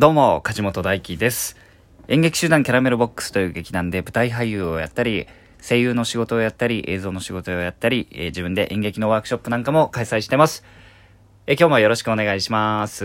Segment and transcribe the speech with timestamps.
[0.00, 1.58] どうも、梶本大輝です。
[2.08, 5.26] 演劇集団キャラメルボックスという劇団で舞台俳優をやったり、
[5.60, 10.64] 声優の仕事をやったり、映像の仕事をやったり、えー自分で演劇のワークショップなんかも開催してます。
[11.46, 13.04] えー今日もよろしくお願いします。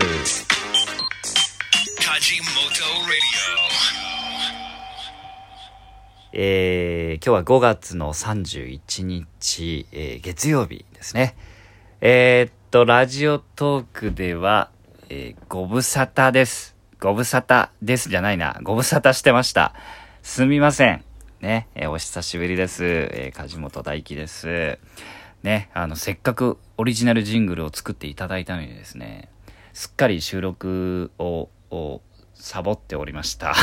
[6.32, 11.36] えー今日は5月の31日、えー月曜日ですね。
[12.00, 14.70] えーっと、ラジオトークでは、
[15.10, 16.75] えーご無沙汰です。
[16.98, 18.58] ご無沙汰ですじゃないな。
[18.62, 19.74] ご無沙汰してました。
[20.22, 21.04] すみません。
[21.42, 22.84] ね、えーお久しぶりです。
[22.86, 24.78] えー梶本大輝です。
[25.42, 29.28] ね、あの、せっかくオリジナルジングルを作っていただいたのにですね、
[29.74, 32.00] すっかり収録を、を
[32.32, 33.54] サボっておりました。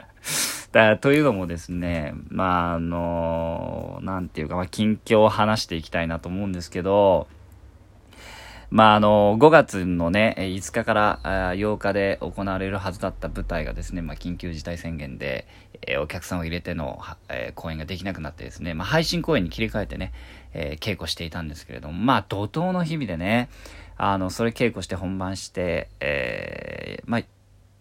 [0.72, 7.26] だというのもですね、まあ、あの、なんていうか、まあ、近況を話していきたいなと思うんですけど、
[8.70, 11.20] まあ、あの、5月のね、5日から
[11.54, 15.46] 8日で行われるはずだった舞台がですね、まあ、緊急事態宣言で、
[15.86, 20.12] えーお客さんを入れての、えー公演ができなくなってですね、まあ、配信公演に切り替えてね、
[20.52, 23.48] えー稽古していたんですけれども、まあ、怒涛の日々でね、
[23.96, 27.22] あの、それ稽古して本番して、えーまあ、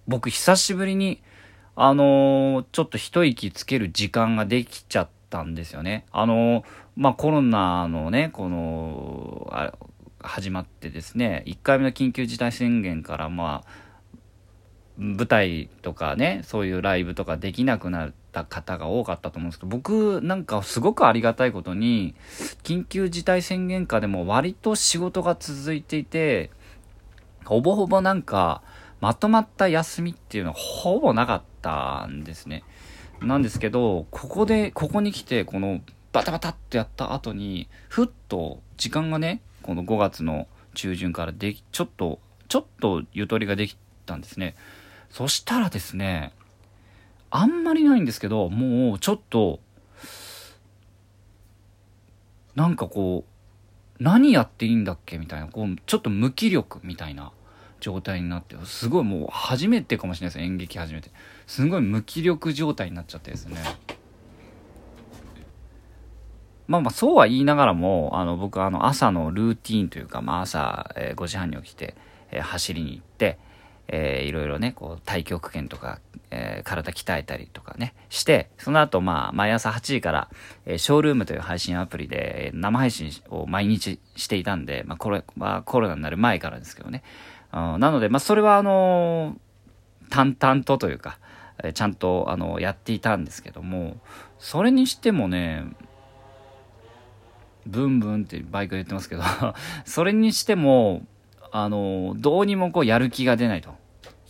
[0.07, 1.21] 僕久しぶりに、
[1.75, 6.05] あのーちょっと一息つける時間ができちゃったんですよね。
[6.11, 6.63] あのー
[6.95, 9.73] まあ、コロナのね、この、あ
[10.25, 13.85] 始まってですね、1回目の緊急事態宣言から、まあ、
[14.97, 22.15] 舞台とかね、そういうライブとかできなくなった方が多かったと思うんですけど、僕なんかすごくありがたいことに、
[22.63, 26.49] 緊急事態宣言下でも割と仕事が続いていて、
[27.43, 28.61] ほぼほぼなんか、
[29.01, 32.63] まとまった休みっていうのはほぼなかったんですね。
[33.21, 35.81] なんですけど、ここで、ここに来て、この
[36.11, 44.55] バタバタってやった後に、ふっと時間がね、この5月の中旬からでき、ちょっと、ちょっとゆとりができたんですね。
[45.09, 46.33] そしたらですね、
[47.31, 49.59] あんまりないんですけど、もうちょっと、
[52.53, 57.31] なんかこう、何やっていいんだっけみたいな、こう、ちょっと無気力みたいな
[57.79, 61.09] 状態になって、すごいもう初めてかもしれないです演劇初めて。
[61.47, 63.57] すごい無気力状態になっちゃってですね。
[66.67, 71.95] まあまあそうは言いながらも、あの僕あの朝のルーティーンというか、まあ朝、えー5時半に起きて、
[72.41, 73.37] 走りに行って、
[73.87, 75.99] えーいろいろね、こう太極拳とか、
[76.31, 80.29] えー体鍛えたりとかね、して、その後まあ毎朝8時から、
[80.65, 87.03] えーショールームという配信アプリで生配信を毎日していたんで、まあこれはコロナになる前からですけどね。
[87.53, 89.39] うんなので、まあそれはあのー
[90.09, 91.17] 淡々とというか、
[91.73, 93.97] ちゃんとあのやっていたんですけども、
[94.37, 95.65] それにしてもね、
[97.65, 99.23] ブンブンってバイクで言ってますけど、
[99.85, 101.03] それにしても、
[101.51, 103.73] あの、どうにもこうやる気が出ないと。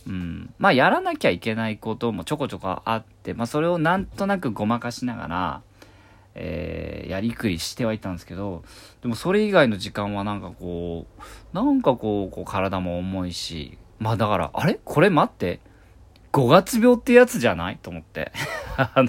[0.06, 0.54] うん。
[0.58, 5.62] まあ、やらなきゃいけないこともちょこちょこあって、まあ、それをなんとなくごまかしながら、
[6.34, 8.64] えーやりくりしてはいたんですけど、
[9.00, 11.22] でもそれ以外の時間はなんかこう、
[11.56, 14.78] なんかこう、こう体も重いし、まあだから、あれ？
[14.84, 15.60] これ待って、
[16.32, 17.78] 5月病ってやつじゃない？
[17.80, 18.32] と思って。
[18.76, 19.08] あの、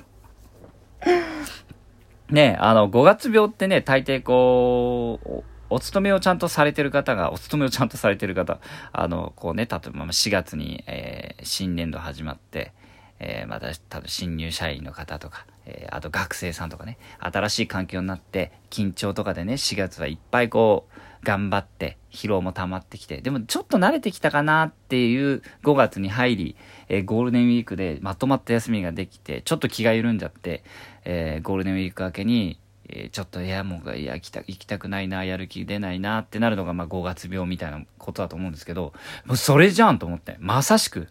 [2.29, 8.59] ねあの、5月病ってね、大抵こう、お勤めをちゃんとされてる方が、お勤めをちゃんとされてる方、
[8.93, 12.73] あの、こうね、例えば4月に、えー新年度始まって、
[13.19, 26.55] えーまた、多分新入社員の方とか、えーあと学生さんとかね、新しい環境になって、緊張とかでね、4月はいっぱいこう、頑張って、疲労も溜まってきて、でもちょっと慣れてきたかなっていう5月に入り、
[26.89, 30.63] えーゴールデンウィークでまとまった休みができて、ちょっと気が緩んじゃって、
[31.05, 38.93] えーゴールデンウィーク明けに、えーちょっといやもういや行きた行きたくないなやる気出ないなってなるのがまあ5月病みたいなことだと思うんですけど
[39.25, 41.09] もうそれじゃんと思ってまさしく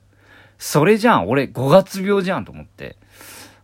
[0.58, 2.96] それじゃん俺5月病じゃんと思って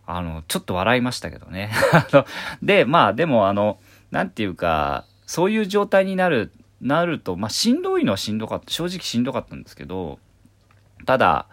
[0.05, 1.71] あのちょっと笑いましたけどね。
[2.61, 3.79] でまあでもあの
[4.11, 6.51] なんていうかそういう状態になる
[6.81, 10.19] なるとまあしんどいのはしんどかった正直しんどかったんですけど
[11.05, 11.47] ただ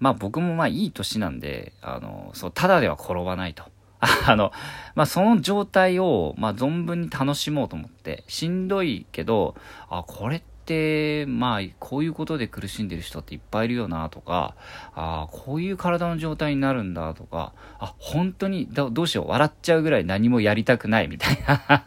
[0.00, 3.64] まあ僕もまあいい年なんで、あの、そう、ただでは転ばないと。
[4.26, 4.50] あの、
[4.94, 9.54] まあその状態を、まあ存分に楽しもうと思って、しんどいけど、
[9.90, 14.54] あ、これって、まあこういうことで苦しんでる人っていっぱいいるよなとか、
[14.94, 21.84] あこういう体の状態になるんだとか、あ、本当にどどうしよう、笑っちゃうぐらい何もやりたくないみたいな。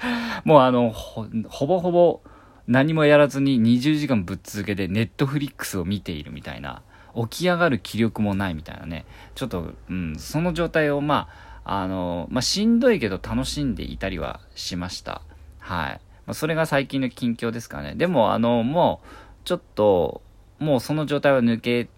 [0.44, 2.20] もうあの、ほほぼほぼ
[2.66, 6.82] 何もやらずに20時間ぶっ続けでネットフリックスを見ているみたいな。
[7.14, 9.04] 起き上がる気力もないみたいなね。
[9.34, 11.28] ちょっと、うん、その状態をま
[11.64, 15.22] あ、あの、まあ、しんどいけど楽しんでいたりはしました。
[15.58, 16.00] はい。
[16.26, 17.94] まあ、それが最近の近況ですかね。
[17.94, 19.08] でも、あの、もう、
[19.44, 20.22] ちょっと、
[20.58, 21.88] もうその状態は抜け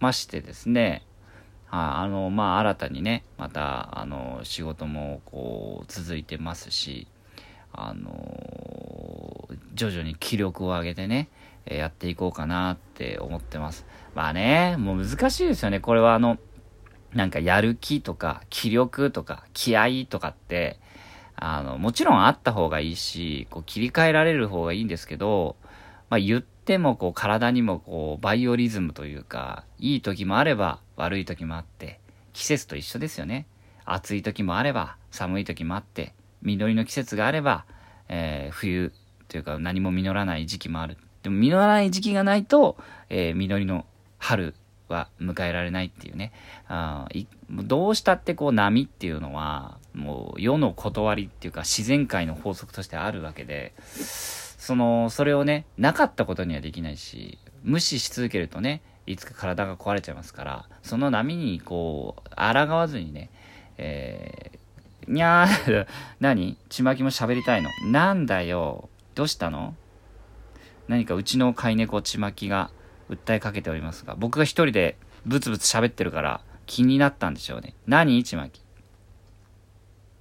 [0.00, 1.02] ましてですね、
[1.70, 7.06] ああの、まあ、新たにね、また、あの、仕事も、こう、続いてますし、
[7.76, 11.28] あの、徐々に気力を上げてね、
[11.66, 13.86] えやっていこうかなって思ってます。
[14.14, 15.80] まあね、もう難しいですよね。
[15.80, 16.38] これはあの、
[17.12, 20.80] なんかやる気とか、気力とか、気合とかって、
[21.34, 25.56] あの、もちろんあった方がいいし、こう切り替えられる方がいいんですけど、
[26.08, 32.00] まあ言ってもこう体にもこうバイオリズムというか、いい時もあれば悪い時もあって、
[32.32, 33.46] 季節と一緒ですよね。
[33.84, 36.14] 暑い時もあれば寒い時もあって、
[36.46, 37.64] 実りの季節があれば、
[38.08, 38.92] えー、冬
[39.28, 40.96] というか何も実らない時期もある。
[41.22, 42.76] でも実らない時期がないと、
[43.10, 43.84] えー、実りの
[44.18, 44.54] 春
[44.88, 46.32] は迎えられないっていうね。
[46.68, 47.08] あ
[47.50, 63.30] どうしたってこう波っていうのは、もう世の断りっていうか自然界の法則としてあるわけで、その、それをね、なかったことにはできないし、無視し続けるとね、いつか体が壊れちゃいますから、その波にこう、抗わずにね、
[63.78, 64.55] え、
[65.08, 65.86] にゃー、
[66.20, 66.58] 何？
[66.68, 67.70] ちまきも喋りたいの？
[67.90, 68.88] なんだよ。
[69.14, 69.74] どうしたの？
[70.88, 72.70] 何かうちの飼い猫ちまきが
[73.08, 77.74] 訴えかけておりますが、僕が一人でブツブツ喋ってるから気になったんでしょうね。
[77.86, 78.22] 何？
[78.24, 78.60] ちまき。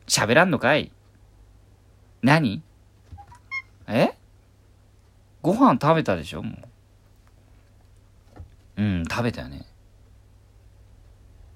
[0.08, 0.92] 喋らんのかい？
[2.22, 2.62] 何？
[3.88, 4.16] え？
[5.42, 6.44] ご飯食べたでしょ？
[6.44, 6.58] も
[8.78, 8.84] う。
[8.84, 9.66] うん、食べたよね。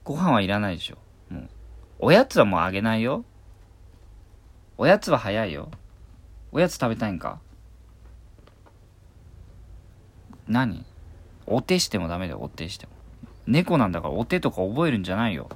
[0.03, 0.97] ご飯はいらないでしょ。
[1.99, 3.25] おやつはもうあげないよ。
[4.77, 5.69] おやつは早いよ。
[6.53, 7.39] おやつ食べたいんか
[10.47, 10.85] 何？
[11.45, 12.93] お手してもダメだよ、お手しても。
[13.47, 15.49] 猫なんだからお手とか覚えるんじゃないよ。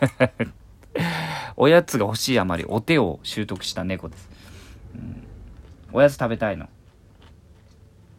[1.56, 4.28] おやつが欲しいあまりお手を習得した猫です。
[4.94, 5.22] うん、
[5.92, 6.68] おやつ食べたいの。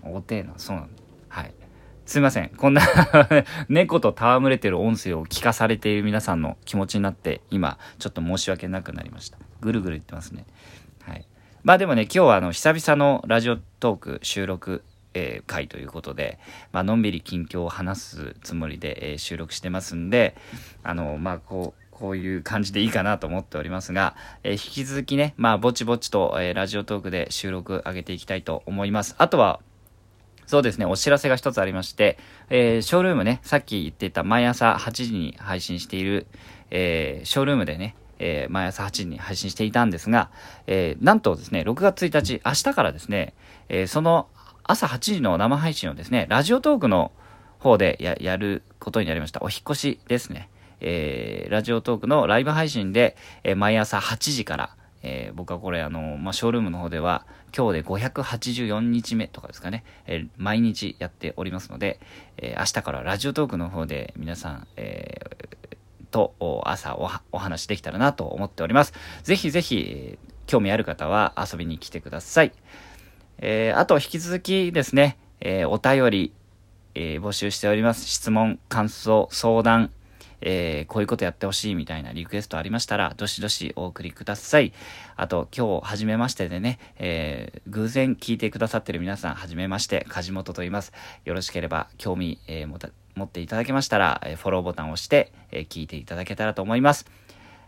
[0.04, 0.90] お手な、そうなの。
[1.30, 1.54] はい。
[2.06, 2.50] すいません。
[2.50, 2.82] こんな
[3.70, 9.38] 猫と戯れてる音声を聞かされている皆さんの気持ちになって、今、ちょっと申し訳なくなりました。
[9.62, 10.46] ぐるぐる言ってますね。
[11.04, 11.26] はい。
[11.64, 14.84] まあでもね、今日はあの、久々のラジオトーク収録
[15.14, 16.40] えー、回ということで、
[16.72, 20.36] まあのんびり近況を話すつもりで、えー、収録してますんで、
[20.84, 29.16] あの、まあこう、こういう感じでいいかなと思っておりますが、えー、引き続きね、まあ、ぼちぼちと、えー、ラジオトークで収録上げていきたいと思います。
[29.20, 29.60] あとは、
[30.52, 32.18] そうですね、お知らせが一つありまして、
[32.50, 36.28] えー、ショールームね、さっき言っていた毎朝8時に配信している、
[36.72, 40.30] えー、ショールームでね、えー、毎朝8時に配信していたんですが、
[40.68, 43.34] えー、なんとですね、6月1日、明日からですね、
[43.70, 44.28] えー、その
[44.64, 47.14] 朝8時の生配信をですね、ラジオトークの
[47.60, 49.42] 方でややることになりました。
[49.44, 50.50] お引越しですね。
[50.82, 53.16] えー、ラジオトークのライブ配信で、
[53.46, 57.26] えー、毎朝8時から、えー、僕はこれあの、まあ、ショールームの方では
[57.56, 62.00] 今日で584日目とかですかね、えー、毎日やっておりますので、
[62.38, 66.98] えー、明日からラジオトークの方で皆さん、えー、と朝
[67.32, 68.94] お話できたらなと思っております。
[69.24, 72.52] ぜひぜひ、興味ある方は遊びに来てください。
[73.40, 76.34] え、あと引き続きですね、え、お便り、
[76.94, 78.06] え、募集しております。
[78.06, 79.92] 質問、感想、相談、
[80.42, 84.74] えー、こういうことやってほしいみたいなリクエストありましたら、どしどしお送りください。
[85.16, 90.92] あと、今日、はじめましてでね、えー、偶然聞いてくださってる皆さん、はじめまして、梶本と言います。
[91.26, 97.06] よろしければ、興味、えー、持っていただけましたら、えフォローボタンを押して、え聞いていただけたらと思います。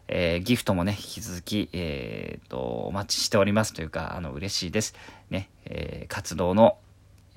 [0.08, 4.96] え、ギフトもね、引き続き、えー、と、お待ちしておりますというか、あの、嬉しいです。
[5.30, 6.78] ね、え、活動の、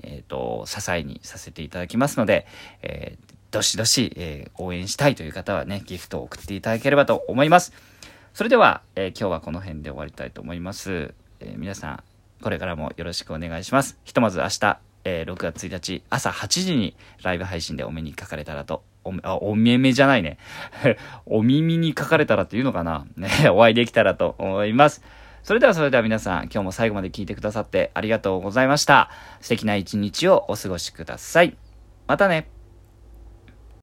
[0.02, 2.46] えっ、と、支えにさせていただきますので、
[2.82, 3.16] え
[3.50, 7.72] どしどし、え応援したいという方はね、ギフトを送っていただければと思います。
[8.34, 11.14] それでは、え今日はこの辺で終わりたいと思います。
[11.40, 12.02] え皆さん、
[12.42, 13.98] これからもよろしくお願いします。
[14.04, 20.38] ひとまず明日、え6月1日朝8時にライブ配信でお目にかかれたらとお、あ、おめめじゃないね。
[21.26, 25.02] お耳に書かれたらっていうのかなね、 お会いできたらと思います。
[25.42, 29.10] それではそれでは皆さん、今日も最後まで聞いてくださってありがとうございました。
[29.40, 31.56] 素敵な一日をお過ごしください。
[32.08, 32.55] またね。